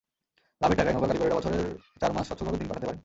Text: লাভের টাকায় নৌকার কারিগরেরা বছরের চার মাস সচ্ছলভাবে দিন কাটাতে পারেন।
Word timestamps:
লাভের 0.61 0.77
টাকায় 0.77 0.93
নৌকার 0.93 1.09
কারিগরেরা 1.09 1.37
বছরের 1.39 1.65
চার 2.01 2.11
মাস 2.15 2.25
সচ্ছলভাবে 2.29 2.57
দিন 2.57 2.67
কাটাতে 2.67 2.87
পারেন। 2.87 2.99